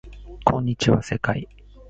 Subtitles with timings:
[0.43, 1.47] こんにちは世界